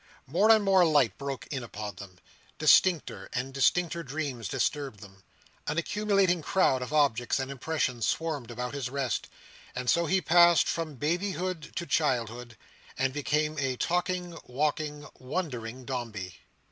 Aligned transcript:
More 0.25 0.49
and 0.49 0.63
more 0.63 0.83
light 0.83 1.19
broke 1.19 1.45
in 1.51 1.61
upon 1.61 1.97
them; 1.97 2.17
distincter 2.57 3.29
and 3.33 3.53
distincter 3.53 4.01
dreams 4.01 4.47
disturbed 4.47 4.99
them; 5.01 5.21
an 5.67 5.77
accumulating 5.77 6.41
crowd 6.41 6.81
of 6.81 6.91
objects 6.91 7.37
and 7.39 7.51
impressions 7.51 8.07
swarmed 8.07 8.49
about 8.49 8.73
his 8.73 8.89
rest; 8.89 9.27
and 9.75 9.91
so 9.91 10.07
he 10.07 10.19
passed 10.19 10.67
from 10.67 10.95
babyhood 10.95 11.69
to 11.75 11.85
childhood, 11.85 12.57
and 12.97 13.13
became 13.13 13.59
a 13.59 13.75
talking, 13.77 14.35
walking, 14.47 15.05
wondering 15.19 15.85
Dombey. 15.85 16.39